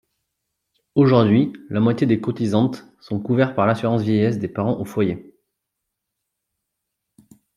Aujourd’hui, 0.95 1.53
la 1.69 1.79
moitié 1.79 2.07
des 2.07 2.19
cotisantes 2.19 2.87
sont 3.01 3.19
couvertes 3.19 3.53
par 3.55 3.67
l’assurance 3.67 4.01
vieillesse 4.01 4.39
des 4.39 4.47
parents 4.47 4.79
au 4.79 4.83
foyer. 4.83 5.35